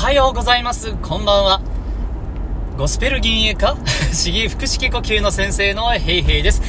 [0.00, 0.94] はようございます。
[0.94, 1.60] こんばんは。
[2.78, 3.76] ゴスペル銀営か
[4.14, 6.62] 詩吟腹式呼吸の先生のヘイヘイです。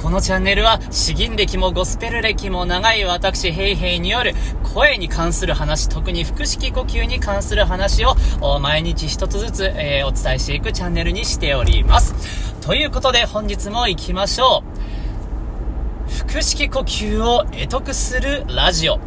[0.00, 4.32] このチャンネルは詩吟歴もゴスペル歴も長い私ヘイヘイによる
[4.72, 8.16] 声に関する話、特に腹式呼吸に関する話を
[8.58, 12.54] 毎日一つずつ、えー、お伝えしていくチャンネルにしております。
[12.62, 16.26] ということで本日も行きましょう。
[16.26, 18.98] 腹式呼吸を得得するラジオ。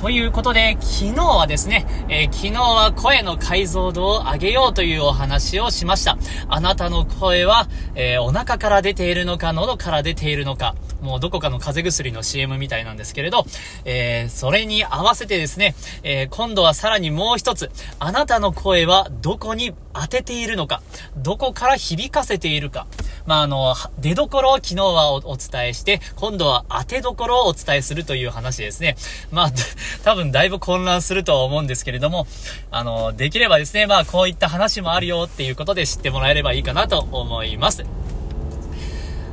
[0.00, 6.18] ということで、昨日はですね、えー、昨日は声の解像度を上げようというお話をしました。
[6.48, 13.46] あなたの声は、えー、お腹から出ているのか、喉から出ているのか、もうどこかの風邪薬の CM みたいなんですけれど、
[13.84, 20.82] えー、それに合わせてですね、え今度はさらにもう一つ、あなたの声はどこに当てているのか、
[21.16, 22.86] どこから響かせているか、
[23.26, 28.96] まあ、あの、出所を昨日はお伝えして、今度は当てどころをお伝えするという話ですね。
[29.30, 29.52] まあ、
[30.04, 32.26] 多分だいぶ混乱するとは思うんですけれども、
[32.70, 37.84] あの、できればですね、まあ、こういった話もあるよっていうことで知ってもらえればいいかなと思います。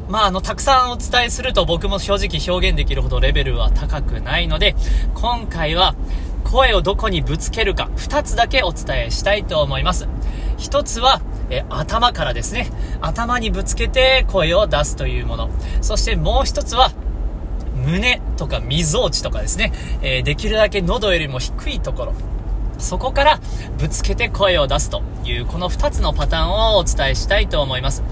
[0.08, 4.76] まあ、あの、たくさんお伝えすると僕も正直表現できるほどレベルは高くないので、
[5.16, 5.96] 今回は
[6.44, 10.08] 声をどこにぶつけるか、2つだけお伝えしたいと思います。
[10.58, 12.72] 1つは、え頭からですね。
[13.02, 15.50] 頭にぶつけて声を出すというもの。
[15.82, 16.92] そしてもう一つは、
[17.76, 19.74] 胸とかみぞおちとかですね。
[20.02, 22.14] え、できるだけ喉よりも低いところ。
[22.82, 23.40] そこから
[23.78, 28.04] ぶつけて声を出すという、この2つのパターンをお伝えしたいと思います。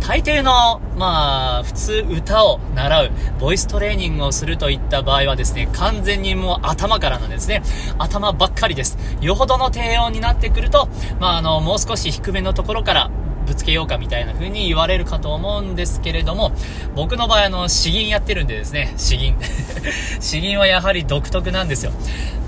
[0.00, 3.10] 大抵の、まあ、普通歌を習う、
[3.40, 7.62] ボイストレーニングをするといった場合はですね、完全にもう頭からのですね。
[7.98, 8.98] 頭ばっかりです。
[9.20, 10.88] よほどの低音になってくると、
[11.20, 13.10] まあ、あの、もう少し低めのところから
[13.46, 16.52] ぶつけようかみたいな風に言われるかと思うんですけれども、
[16.94, 19.36] 僕の場合あの、詩吟やってるんでですね、詩吟。
[20.20, 21.92] 詩吟はやはり独特なんですよ。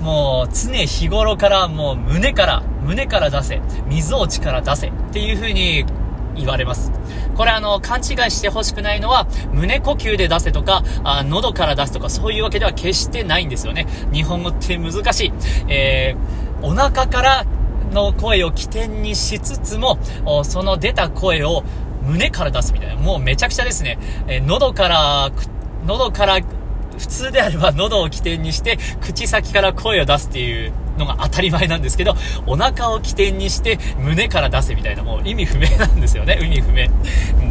[0.01, 5.85] もう、常日頃からもう胸から、胸から出せ、水落ちから出せっていう風に
[6.35, 6.91] 言われます。
[7.35, 13.87] これあの、勘違いしてほしくないのは、胸呼吸で出せとか、あ喉から出すとか、そういうわけでは決してないんですよね。
[14.11, 15.33] 日本語って難しい。
[15.67, 17.45] えー、お腹から
[17.91, 19.97] の声を起点にしつつも、
[20.43, 21.63] その出た声を
[22.05, 22.95] 胸から出すみたいな。
[22.95, 23.97] もうめちゃくちゃですね。
[24.27, 25.31] えー、喉から、
[25.85, 26.39] 喉から
[26.97, 32.13] 普通であれば喉を起点にして口先から声を出すっていうのが当たり前なんですけど、
[32.45, 36.39] お腹を起点にして胸から出せみたいなもう意味不明なんですよね。
[36.41, 36.89] 意味不明。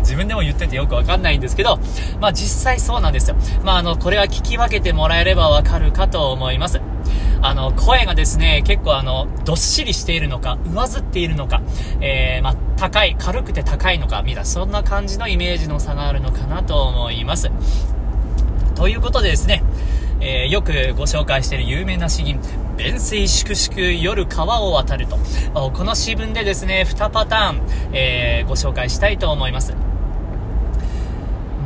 [0.01, 1.79] 自分でも言っててよくわかんないんですけど、
[2.21, 3.37] まあ実際そうなんですよ。
[3.65, 6.81] まああの、これは聞き分けてもらえればわかるかと思います。
[7.41, 11.63] あの、声がですね、結構あの、どっしりしているのか、上ずっているのか、
[12.01, 17.51] えー、まあ、高い、軽くて高いのか、みたいな、そんな感じのイメージの差があるのかなと思います。
[18.75, 19.63] ということでですね、
[20.21, 22.41] えー、よくご紹介している有名な詩吟、
[22.77, 25.19] 弁水粛々夜川を渡ると。
[25.55, 27.61] この詩文でですね、2パターン、
[27.93, 29.75] えー、ご紹介したいと思います。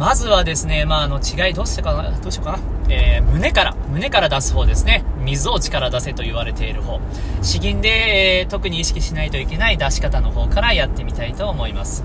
[0.03, 2.59] まずはですね、まあ、あの、違いどうしてかな、どうしようかな。
[2.89, 5.05] えー、胸から、胸から出す方ですね。
[5.21, 6.99] 水を力出せと言われている方。
[7.41, 12.03] 詩吟で、えー、特に意識しないといけない出し方の方からやってみたいと思います。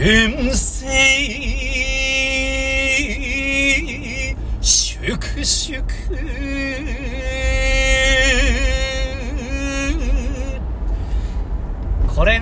[0.00, 0.86] 遠征
[4.62, 5.86] 粛々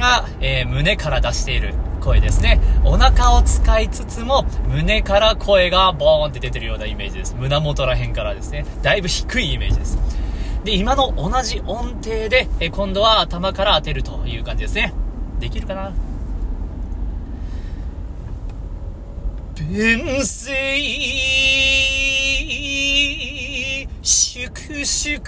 [0.04, 2.60] が、えー、胸から出している声ですね。
[2.84, 7.34] お腹を使いつつも、胸から声がボーンって出てるようなイメージです。
[7.38, 8.66] 胸元ら辺からですね。
[8.82, 9.98] だいぶ低いイメージです。
[10.64, 14.92] で、今の同じ音程で、え今度は頭から当てるという感じですね。
[15.40, 15.92] できるかな？
[19.56, 20.66] 弁声
[24.02, 25.20] 粛々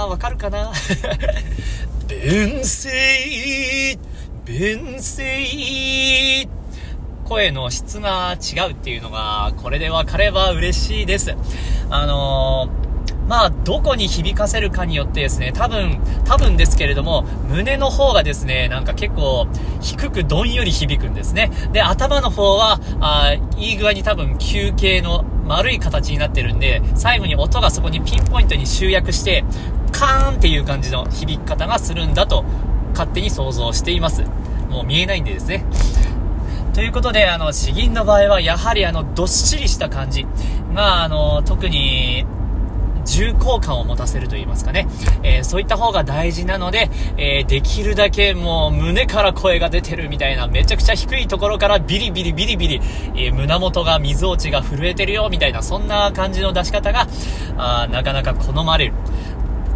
[0.00, 0.72] な分かるかな？
[2.08, 3.98] 弁声
[4.44, 6.48] 弁声
[7.24, 11.36] 声の質が違うっていうのが、これで分かれば嬉しいです。
[11.90, 12.90] あのー
[13.28, 19.46] まあ、どこに響かせるかによってですね、多分、多分ですけれども、胸の方がですね、なんか結構、
[19.80, 21.52] 低くどんより響くんですね。
[21.72, 29.44] で、頭の方は、あいい具合に多分、球形の丸い形になってるんで、最後に音がそこにピンポイントに集約して、
[29.90, 32.44] カーンっていう感じの響き方がするんだと、
[32.92, 34.24] 勝手に想像しています。
[34.68, 35.64] もう見えないんでですね。
[36.74, 40.26] ということで、あの、詩吟の場合は、やはりあの、どっしりした感じ
[40.74, 42.24] が、あの、特に、
[43.04, 44.86] 重厚感を持たせると言いますかね。
[45.22, 52.80] えー、そういった方が大事なので、えー、できるだけもう胸から声が出てるみたいな、めちゃくちゃ低いところからビリビリビリビリ、
[53.16, 57.08] えー、胸元が水落ちが震えてるよみたいな、そんな感じの出し方が、
[57.56, 58.94] あなかなか好まれる。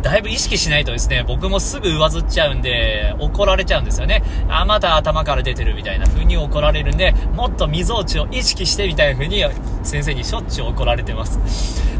[0.04, 4.22] だいぶ意識しないとですね、僕もすぐ上ずっちゃうんで、怒られちゃうんですよね。
[4.50, 9.42] あ、また頭から出てるみたいな風に怒られるんで、もっと溝落ちを意識してみたいな風に
[9.82, 11.38] 先生にしょっちゅう怒られてます。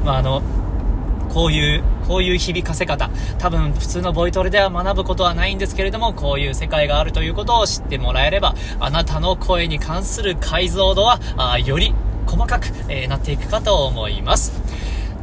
[0.04, 0.42] まあ、あの、
[1.32, 3.08] こういう、こういう響かせ方。
[3.38, 11.94] 多分普通のボイトレでは学ぶことはないんですけれども、こういう世界があるということを知ってもらえれば、あなたの声に関する解像度は、あより
[12.26, 14.52] 細かく、えー、なっていくかと思います。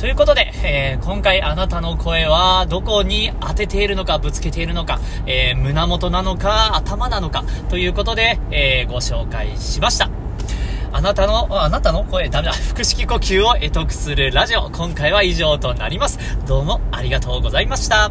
[0.02, 10.10] ということで、えー、今回あなたの声はどこに当てているのか、ぶつけているのか、えー、胸元なのか、頭なのか、ということで、えー、ご紹介しました。
[10.92, 12.54] あなたの、あなたの声、ダメだ。
[12.54, 14.72] 腹式呼吸を得得するラジオ。
[14.72, 16.18] 今回は以上となります。
[16.48, 18.10] どうもありがとうございました。